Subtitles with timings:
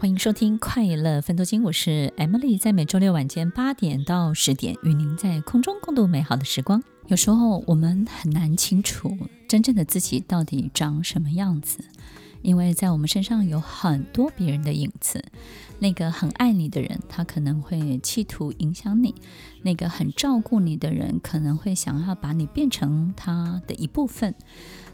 [0.00, 6.82] 欢迎收听快乐分多金，我是 Emily，在每周六晚间八点到十点，与您在空中共度美好的时光。
[7.08, 9.14] 有时候我们很难清楚
[9.46, 11.84] 真正的自己到底长什么样子，
[12.40, 15.22] 因为在我们身上有很多别人的影子。
[15.80, 19.10] 那个很爱你的人，他可能会企图影响你；
[19.60, 24.34] 那个很照顾你的人，可能会想要把你变成他的一部分。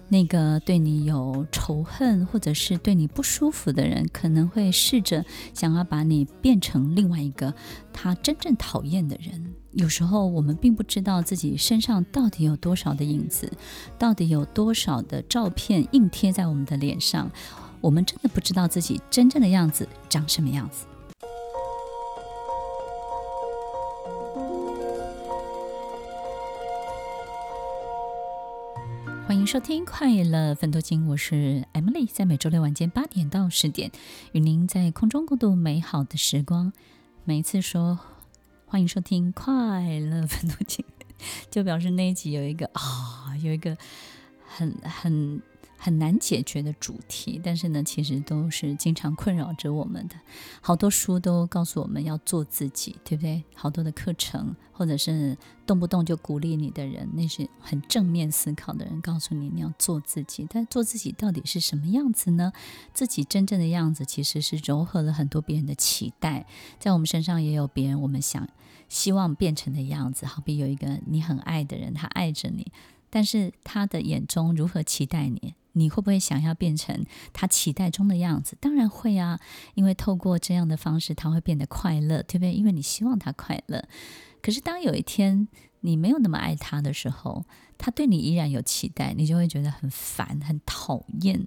[0.09, 7.53] 那个对你有仇恨或者是对你不舒服的人，可能会试着想要把你变成另外一个
[7.93, 9.55] 他真正讨厌的人。
[9.73, 13.51] 有时候我们并不知道自己身上到底有多少的影子，
[13.99, 17.31] 到底有多少的照片硬贴在我们的脸上，
[17.81, 20.87] 我们真的不知道自己真正的样子长什么样子。
[29.47, 33.93] 收听快乐分多经，我是 Emily，在每周六晚间八点到十点，
[34.33, 36.73] 与您在空中共度美好的时光。
[37.23, 37.97] 每一次说
[38.67, 40.85] 欢迎收听快乐分多经，
[41.49, 43.79] 就表示那一集有一个啊、有一个
[44.45, 45.41] 很很。
[45.77, 50.17] 很难解决的主题，但是呢，其实都是经常困扰着我们的。
[50.61, 53.45] 好多书都告诉我们要做自己，对不对？
[53.55, 60.47] 好多的课程，或者是动不动就鼓励你的人，那是很正面思考的人，告诉你你要做自己。
[60.49, 62.53] 但做自己到底是什么样子呢？
[62.93, 66.47] 自己真正的样子其实是糅合了很多别人的期待，
[66.79, 68.49] 在我们身上也有别人我们想
[68.89, 70.27] 希望变成的样子。
[70.27, 72.73] 好比有一个你很爱的人，他爱着你，
[73.11, 75.55] 但是他的眼中如何期待你？
[75.77, 78.57] 你会不会想要变成他期待中的样子？
[78.61, 79.39] 当然会啊，
[79.75, 82.53] 因为透过这样的方式，他会变得快乐，对不对？
[82.53, 83.87] 因为你希望他快乐。
[84.43, 85.49] 可是当有一天
[85.81, 87.45] 你没有那么爱他的时候，
[87.77, 91.47] 他对你依然有期待，你就会觉得很烦、很讨厌。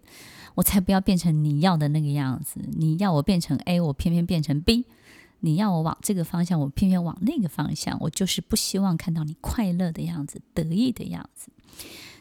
[0.55, 4.83] 我才不要变成你要的那个样子，你要我变成 A，我偏偏变成 B；
[5.39, 7.97] 你要我往这个方向，我偏偏往那个方向。
[8.01, 11.49] 我就是不希望看到你快乐的样子、得意的样子。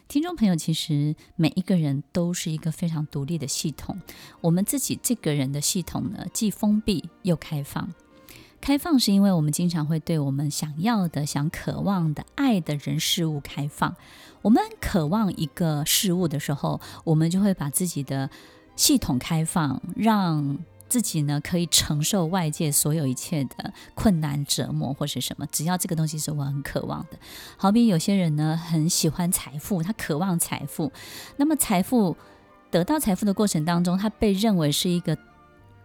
[0.09, 4.01] 听众朋友，其实每一个人都是一个非常独立的系统。
[4.41, 7.93] 我们自己这个人的系统呢，既封闭又开放。
[8.59, 13.95] 开放是因为我们经常会对我们想要的、想渴望的、爱的人事物开放。
[14.41, 18.31] 我们渴望一个事物的时候，我们就会把自己的
[18.75, 20.57] 系统开放，让。
[20.89, 27.19] 自己呢，可以承受外界所有一切的困难折磨或是什么，只要这个东西是我很渴望的。
[27.55, 30.91] 好比有些人呢，很喜欢财富，他渴望财富，
[31.37, 32.17] 那么财富
[32.71, 35.17] 得到财富的过程当中，他被认为是一个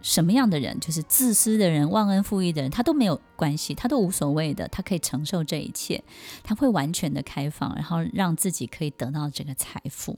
[0.01, 0.79] 什么样的人？
[0.79, 6.03] 就是自私的人、忘恩负义的人，他都没有关系，他都无所谓的，他可以承受这一切，
[6.43, 10.17] 他会完全的开放，然后让自己可以得到这个财富。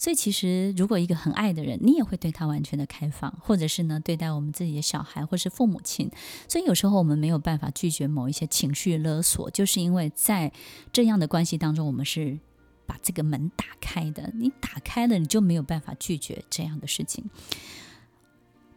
[0.00, 6.10] 所以，其实如果一个很爱的人，你也会对他完全的开放，或者是呢，对待我们自己的小孩或是父母亲。
[6.48, 10.50] 所以有时候我们没有办法拒绝某一些情绪勒索，就是因为在
[10.90, 12.38] 这样的关系当中，我们是
[12.86, 14.32] 把这个门打开的。
[14.34, 17.28] 你打开了，你就没有办法拒绝这样的事情。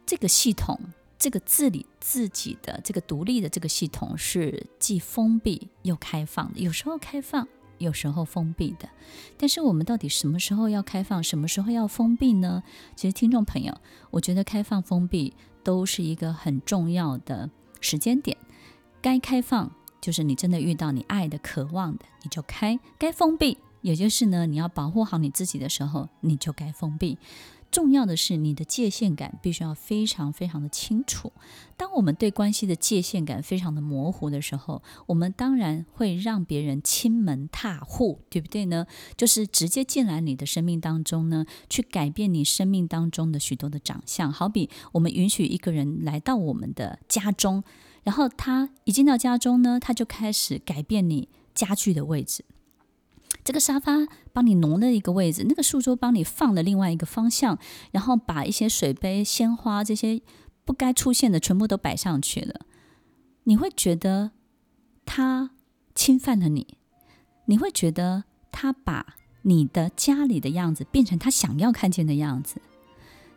[0.04, 0.78] 这个系统，
[1.18, 6.60] 这个自理自己的这个独立的这个系统，是既封闭又开放的。
[6.60, 7.48] 有时候开放。
[7.78, 8.88] 有时候封闭的，
[9.36, 12.62] 但是我们到底什么时候要开放，什么时候要封闭呢？
[12.94, 13.76] 其实，听众朋友，
[14.10, 18.36] 我觉得开放、封闭都是一个很重要的时间点。
[19.02, 19.70] 该开放
[20.00, 27.18] 就是你真的遇到你爱的、渴望的，你就开；该封闭，也就是呢，你要保护好你自己的时候，你就该封闭。
[27.74, 31.32] 重要的是，你的界限感必须要非常非常的清楚。
[31.76, 38.86] 当我们对关系的界限感非常的模糊的时候，我们当然会让别人侵门踏户，对不对呢？
[39.16, 44.32] 就是直接进来你的生命当中呢，去改变你生命当中的许多的长相。
[44.32, 47.64] 好比我们允许一个人来到我们的家中，
[48.04, 52.44] 然后他一进到家中呢，他就开始改变你家具的位置。
[53.44, 57.58] 这个沙发帮你挪了一个位置，那个书桌帮你放了另外一个方向，
[57.92, 60.22] 然后把一些水杯、鲜花这些
[60.64, 62.62] 不该出现的全部都摆上去了。
[63.44, 64.30] 你会觉得
[65.04, 65.50] 他
[65.94, 66.78] 侵犯了你，
[67.44, 72.62] 你会觉得他把你的家里的样子变成他想要看见的样子，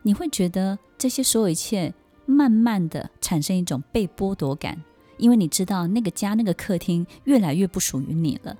[0.04, 1.94] 你会觉得这些所有一切
[2.25, 4.81] 慢慢的产生一种被剥夺感，
[5.18, 8.56] 因为你知道那个家那个客厅越来越不属于你了。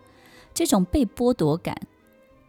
[0.58, 1.80] 这种被剥夺感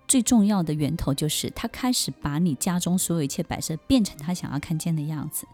[0.07, 5.47] 最重要的源头就是他开始把你家中所有一切摆设变成他想要看见的样子。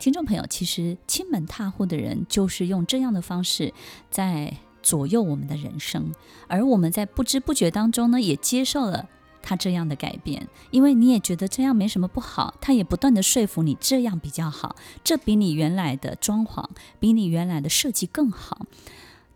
[0.00, 3.72] 听众朋友，其实亲门踏户的人就是用这样的方式
[4.10, 6.12] 在左右我们的人生，
[6.48, 9.08] 而我们在不知不觉当中呢，也接受了
[9.40, 14.74] 他这样的改变，因为你也觉得这样没什么不好，他也不断地说服你这样比较好，
[15.04, 16.68] 这比你原来的装潢，
[16.98, 18.66] 比你原来的设计更好。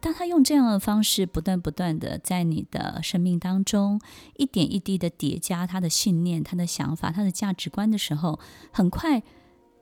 [0.00, 4.00] 当他用这样的方式不断不断的在你的生命当中
[4.36, 8.40] 一点一滴的叠加他的信念、他的想法、他的价值观的时候，
[8.72, 9.22] 很快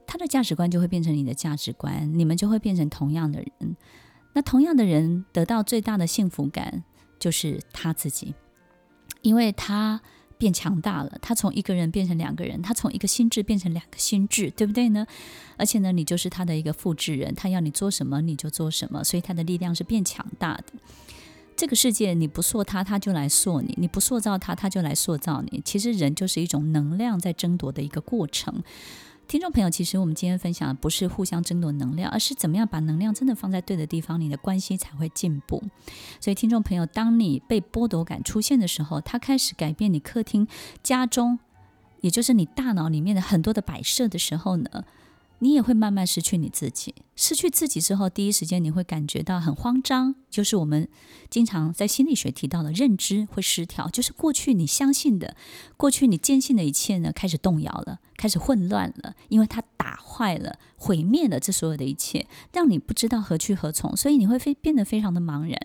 [0.06, 3.76] 他的价值观就会变成你的价值观，你们就会变成同样的人。
[4.34, 6.84] 那同样的人得到最大的幸福感
[7.18, 8.34] 就是他自己，
[9.22, 10.00] 因为他
[10.38, 15.06] 变强大了，他从一个人变成两个人，他从一个心智变成两个心智，对不对呢？
[15.56, 20.64] 而且呢，你就是他的一个复制人，他要你做什么你就做什么，所以他的力量是变强大的。
[21.56, 25.60] 这个世界你不塑他，他就来塑你；你不塑造他，他就来塑造你。
[25.64, 28.62] 其实人就是一种能量在争夺的一个过程。
[29.28, 35.62] 听众朋友，其实我们今天分享的不是互相争夺能量，而是怎么样把能量真的放在对的地方，你的关系才会进步。
[36.18, 40.48] 所以，听众朋友，当你被剥夺感出现的时候，它开始改变你客厅、
[40.82, 41.38] 家中，
[42.00, 44.84] 也就是你大脑里面的很多的摆设的时候呢，
[45.40, 50.88] 你也会慢慢失去你自己，失去自己之后，第一时间你会感觉到很慌张，就是我们
[51.30, 55.36] 经常在心理学提到的认知会失调，就是过去你相信的、
[55.76, 65.56] 过去你坚信的一切呢，开始动摇了，开始混乱了，因为它打坏了、毁灭了这所有的一切，让你不知道何去何从，所以你会非变得非常的茫然。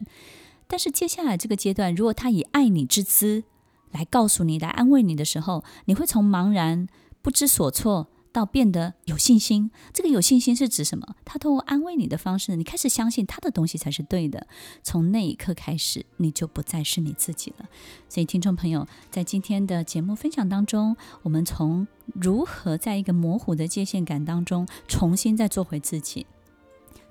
[0.68, 3.44] 但是接下来这个阶段，如果他以爱你之姿
[3.92, 6.88] 来告诉你、来安慰你的时候，你会从茫然、
[7.24, 8.08] 不知所措。
[8.34, 11.16] 到变得有信心，这个有信心是指什么？
[11.24, 14.48] 他通过安慰你的方式，你开始相信他的东西才是对的。
[14.82, 17.70] 从那一刻开始，你就不再是你自己了。
[18.10, 26.26] 所以，听众朋友，在今天的节目分享当中，我们从如何在一个模糊的界限感当中，重新再做回自己，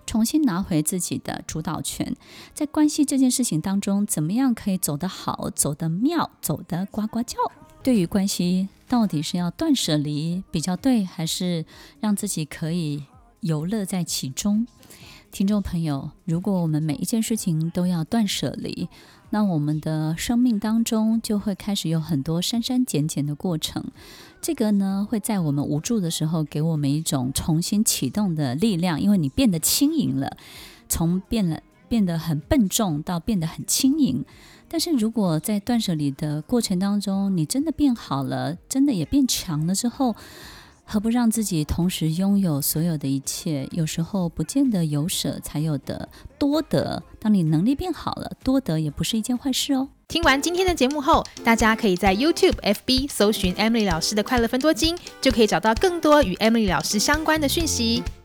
[0.04, 2.16] 重新拿回自己的主导权，
[2.52, 7.38] 在关系这件事情当中，怎么样可以走得好，走得妙，走得呱呱叫？
[7.82, 8.68] 对于关系。
[8.92, 11.64] 到底是要断舍离比较对，还是
[11.98, 13.04] 让自己可以
[13.40, 14.66] 游乐在其中？
[15.30, 18.90] 听众朋友，如果我们每一件事情都要断舍离，
[19.30, 23.82] 那我们的生命当中就会开始有很多删删减减的过程。
[24.42, 30.36] 这个呢，会在我们无助的时候给我们一种重新启动的力量，因为你变得轻盈了，
[30.90, 31.62] 从变了
[31.92, 34.24] 变得很笨重到变得很轻盈。
[34.66, 40.16] 但是如果在断舍离的过程当中，你真的变好了，真的也变强了之后，
[40.86, 43.68] 何不让自己同时拥有所有的一切？
[43.72, 46.08] 有时候不见得有舍才有得，
[46.38, 47.02] 多得。
[47.20, 49.90] 当你能力变好了，多得也不是一件坏事哦。
[50.08, 58.02] 听完今天的节目后，大家可以在 YouTube、FB 搜寻 Emily 老师的快乐分多金，就可以找到更多与 Emily 老师相关的讯息。